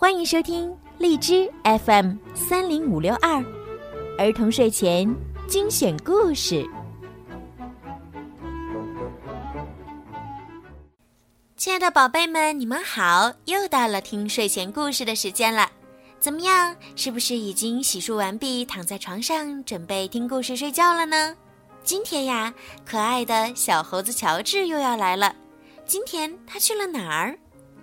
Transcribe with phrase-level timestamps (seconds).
[0.00, 3.44] 欢迎收听荔枝 FM 三零五六二
[4.16, 5.12] 儿童睡前
[5.48, 6.64] 精选故事。
[11.56, 13.32] 亲爱的宝贝们，你们好！
[13.46, 15.68] 又到了听睡前故事的时间了。
[16.20, 16.76] 怎么样？
[16.94, 21.36] 是不是已经洗漱完毕，躺在床上准备听故事睡觉了呢？
[21.82, 22.54] 今天呀，
[22.86, 25.34] 可爱的小猴子乔治又要来了。
[25.84, 27.36] 今天他去了哪儿？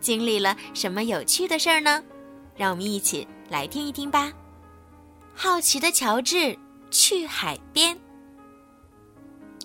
[0.05, 2.04] 经历了什么有趣的事儿呢？
[2.55, 4.31] 让我们一起来听一听吧。
[5.34, 6.55] 好奇的乔治
[6.91, 7.98] 去海边。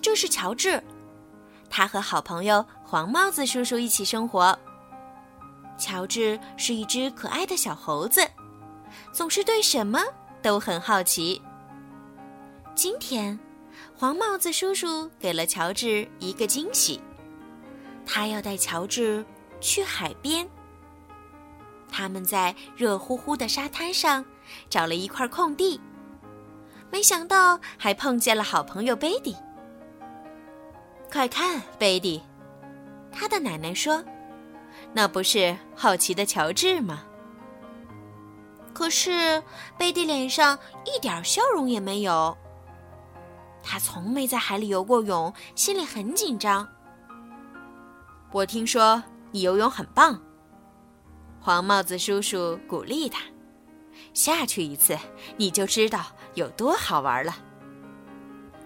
[0.01, 0.83] 这是乔治，
[1.69, 4.57] 他和好朋友黄帽子叔叔一起生活。
[5.77, 8.27] 乔治是一只可爱的小猴子，
[9.13, 10.01] 总是对什么
[10.41, 11.39] 都很好奇。
[12.73, 13.39] 今天，
[13.95, 16.99] 黄帽子叔叔给了乔治一个惊喜，
[18.07, 19.23] 他要带乔治。
[19.61, 20.45] 去海边，
[21.89, 24.25] 他们在热乎乎的沙滩上
[24.69, 25.79] 找了一块空地，
[26.89, 29.35] 没想到还碰见了好朋友贝蒂。
[31.11, 32.21] 快看，贝蒂，
[33.11, 34.03] 他的奶奶说
[34.93, 37.03] ：“那不是好奇的乔治吗？”
[38.73, 39.43] 可是
[39.77, 42.35] 贝蒂脸上一点笑容也没有。
[43.61, 46.67] 他从没在海里游过泳，心里很紧张。
[48.31, 49.03] 我听说。
[49.31, 50.21] 你游泳很棒，
[51.39, 53.21] 黄帽子叔叔鼓励他。
[54.13, 54.97] 下去一次，
[55.37, 57.33] 你就知道有多好玩了。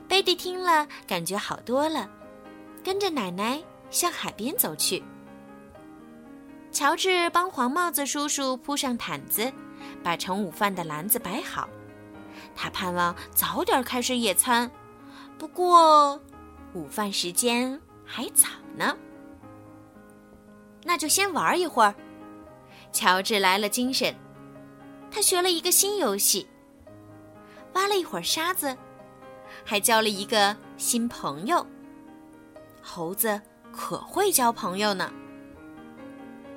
[0.08, 2.10] 贝蒂听了，感觉好多了，
[2.84, 5.04] 跟着奶奶向海边走去。
[6.72, 9.52] 乔治帮黄帽子叔叔铺上毯子，
[10.04, 11.70] 把盛午饭的篮子摆好。
[12.56, 14.70] 他盼望早点开始野餐，
[15.38, 16.20] 不过
[16.74, 18.96] 午饭时间还早呢。
[20.88, 21.94] 那就先玩一会儿。
[22.92, 24.16] 乔治来了精神，
[25.12, 26.48] 他学了一个新游戏，
[27.74, 28.78] 挖了一会儿沙子，
[29.66, 31.66] 还交了一个新朋友。
[32.82, 33.42] 猴子
[33.74, 35.12] 可会交朋友呢。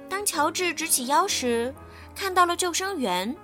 [0.09, 1.75] 当乔治直起腰时，
[2.15, 3.34] 看到了救生员，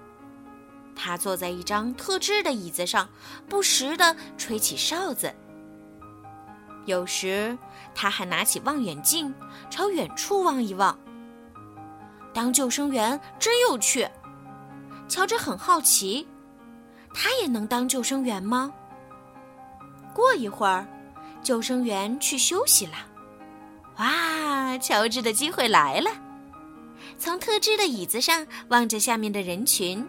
[0.94, 3.08] 他坐在一张特制的椅子上，
[3.48, 5.34] 不时地吹起哨子。
[6.86, 7.56] 有时
[7.94, 9.34] 他还拿起望远镜，
[9.70, 10.98] 朝远处望一望。
[12.32, 14.08] 当救生员真有趣，
[15.08, 16.26] 乔治很好奇，
[17.14, 18.72] 他也能当救生员吗？
[20.12, 20.86] 过一会儿，
[21.42, 22.92] 救生员去休息了。
[23.98, 26.10] 哇，乔治的机会来了！
[27.16, 30.04] 从特制的椅子上望着下面的人群，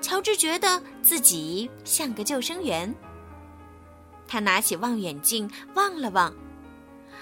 [0.00, 2.94] 乔治觉得自己像个救生员。
[4.32, 6.32] 他拿起望远镜望了望，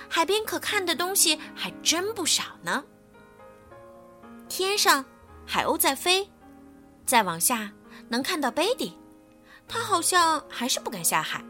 [0.09, 2.85] 海边可看的东西还真不少呢。
[4.49, 5.05] 天上，
[5.45, 6.29] 海鸥在飞；
[7.05, 7.73] 再往下，
[8.09, 8.97] 能看到贝蒂，
[9.67, 11.45] 他好像还是不敢下海。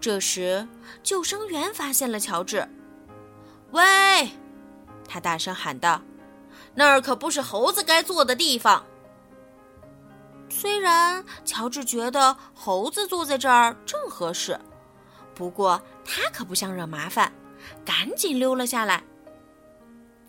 [0.00, 0.66] 这时，
[1.04, 2.68] 救生员发现了乔治
[3.70, 4.28] ，“喂！”
[5.06, 6.02] 他大声喊道
[6.74, 8.84] ，“那儿可不是猴子该坐的地方。”
[10.50, 14.58] 虽然乔治觉得猴子坐在这儿正合适，
[15.34, 17.32] 不过他可不想惹麻烦，
[17.84, 19.02] 赶紧溜了下来。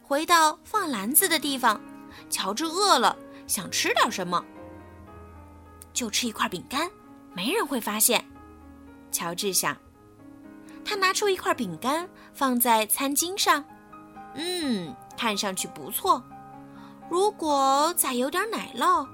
[0.04, 1.82] 回到放篮子的地方，
[2.30, 4.44] 乔治饿了，想吃点什么，
[5.94, 6.90] 就吃一块饼干，
[7.34, 8.24] 没人会发现。
[9.12, 9.76] 乔治想，
[10.84, 13.64] 他拿出一块饼干放在餐巾上，
[14.36, 16.24] 嗯，看上去不错。
[17.10, 19.08] 如果再有点奶酪。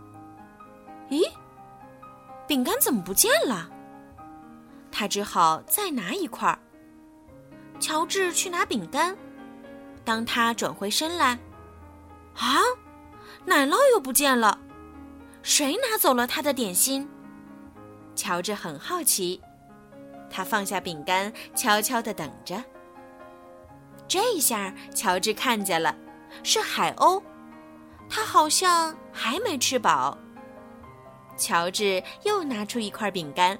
[1.09, 1.21] 咦，
[2.47, 3.69] 饼干怎么不见了？
[4.91, 6.57] 他只好再拿一块儿。
[7.79, 9.15] 乔治去拿饼干，
[10.03, 11.37] 当他转回身来，
[12.35, 12.61] 啊，
[13.45, 14.57] 奶酪又不见了，
[15.43, 17.09] 谁拿走了他的点心？
[18.15, 19.41] 乔治很好奇，
[20.29, 22.63] 他放下饼干，悄悄地等着。
[24.07, 25.93] 这一下，乔治看见了，
[26.43, 27.21] 是海鸥，
[28.09, 30.17] 他好像还没吃饱。
[31.37, 33.57] 乔治又拿出一块饼干，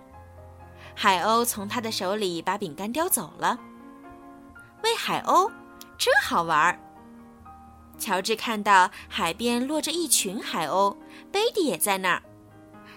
[0.96, 3.60] 海鸥从他的手里把饼干叼走了。
[4.84, 5.52] 喂海鸥，
[5.98, 6.80] 真好玩儿。
[7.98, 10.96] 乔治看到海边落着一群海鸥，
[11.32, 12.22] 贝蒂也在那儿。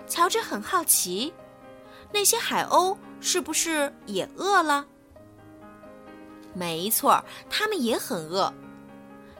[0.06, 1.32] 乔治很好奇，
[2.12, 4.86] 那些海鸥是不是也饿了？
[6.54, 8.52] 没错，它们也很饿。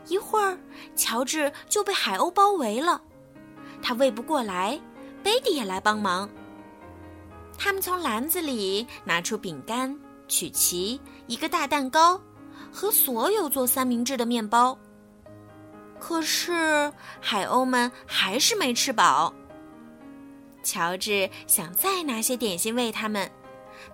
[0.06, 0.58] 一会儿，
[0.94, 3.00] 乔治就被海鸥包围了，
[3.82, 4.78] 他喂不过来。
[5.22, 6.28] 贝蒂也来帮忙。
[7.56, 9.98] 他们从篮子里拿出饼干、
[10.28, 12.20] 曲奇、一个大蛋糕
[12.72, 14.78] 和所有做三明治的面包。
[15.98, 19.34] 可是海鸥们还是没吃饱。
[20.62, 23.28] 乔治想再拿些点心喂他们，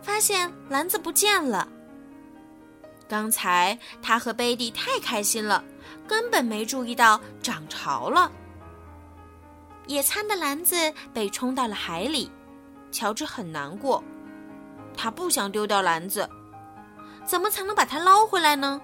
[0.03, 1.67] 发现篮子不见了。
[3.09, 5.65] 刚才他和贝蒂太开心了，
[6.07, 8.31] 根本没注意到涨潮了。
[9.87, 12.31] 野餐的篮子被冲到了海里，
[12.91, 14.03] 乔治很难过，
[14.97, 16.29] 他不想丢掉篮子，
[17.25, 18.81] 怎么才能把它捞回来呢？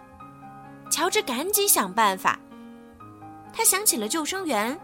[0.90, 2.38] 乔治赶紧想办法。
[3.52, 4.78] 他想起了救生员。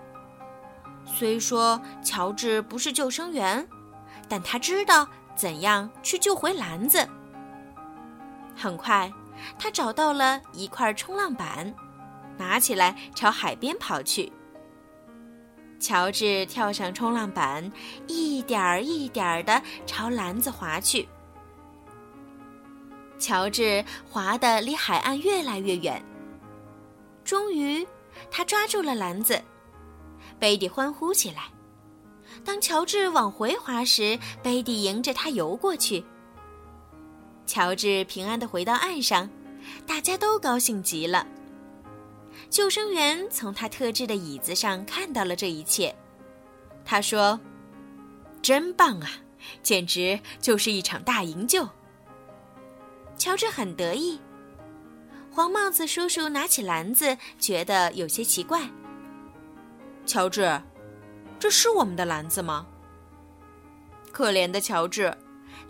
[1.05, 3.67] 虽说乔治不是救生员，
[4.29, 7.07] 但他知道怎样去救回篮子。
[8.57, 9.13] 很快，
[9.59, 11.73] 他找到了一块冲浪板，
[12.37, 14.33] 拿起来朝海边跑去。
[15.87, 17.71] 乔治跳上冲浪板，
[18.09, 21.09] 一点儿一点儿地朝篮子划去。
[23.21, 26.05] 乔治划得离海岸越来越远。
[27.23, 27.87] 终于，
[28.33, 29.41] 他抓住了篮子。
[30.41, 31.45] 贝蒂欢呼起来。
[32.45, 36.05] 当乔治往回滑时，贝蒂迎着他游过去。
[37.47, 39.31] 乔治平安地回到岸上，
[39.87, 41.25] 大家都高兴极了。
[42.49, 45.95] 救生员从他特制的椅子上看到了这一切，
[46.85, 47.39] 他说
[48.41, 49.11] ：“真棒啊，
[49.63, 51.69] 简直就是一场大营救。”
[53.19, 54.21] 乔治很得意。
[55.31, 58.63] 黄帽子叔叔拿起篮子，觉得有些奇怪。
[60.07, 60.63] 乔治，
[61.39, 62.67] 这是我们的篮子吗？
[64.13, 65.15] 可怜的乔治，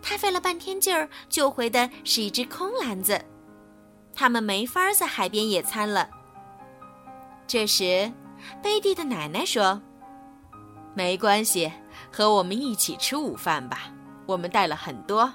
[0.01, 3.19] 他费了半天劲儿救回的是一只空篮子，
[4.13, 6.09] 他们没法在海边野餐了。
[7.47, 8.11] 这时，
[8.61, 9.81] 贝蒂的奶奶说
[10.93, 11.71] ：“没关系，
[12.11, 13.89] 和我们一起吃午饭吧。
[14.25, 15.33] 我们带了很多，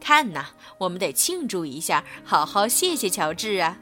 [0.00, 0.46] 看呐，
[0.78, 3.76] 我们得庆祝一下，好好谢谢乔治啊！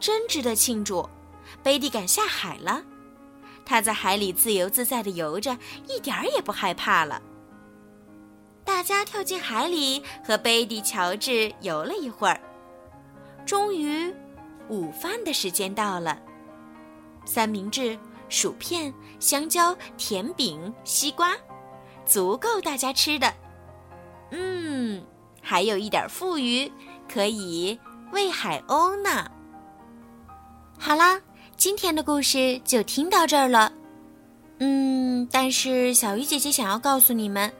[0.00, 1.08] 真值得庆祝。”
[1.62, 2.82] 贝蒂敢下海了，
[3.64, 5.56] 他在海里自由自在地游着，
[5.86, 7.20] 一点儿也不害怕了。
[8.64, 12.40] 大家跳进海里，和贝蒂、乔治游了一会儿。
[13.46, 14.14] 终于，
[14.68, 16.18] 午饭的时间到了。
[17.24, 17.98] 三明治、
[18.28, 21.34] 薯片、香蕉、甜饼、西瓜，
[22.04, 23.32] 足够大家吃的。
[24.30, 25.02] 嗯，
[25.42, 26.70] 还有一点富余，
[27.12, 27.78] 可以
[28.12, 29.30] 喂海鸥呢。
[30.78, 31.20] 好啦。
[31.56, 33.72] 今天的故事就听到这儿了，
[34.60, 37.52] 嗯，但是小鱼姐姐想要告诉你们，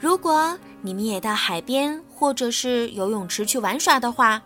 [0.00, 4.42] 如果你们也到海边或者是游泳池去玩耍的话，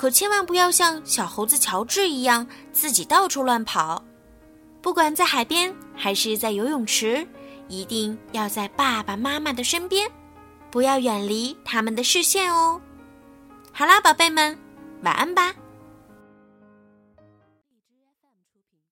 [0.00, 4.02] 可千万不要像小猴子乔治一样自己到处乱跑，
[4.80, 7.28] 不管在海边还是在游泳池，
[7.68, 10.10] 一定要在爸爸妈妈的身边，
[10.70, 12.80] 不要远离他们的视线哦。
[13.72, 14.58] 好啦，宝贝们，
[15.02, 15.52] 晚安吧。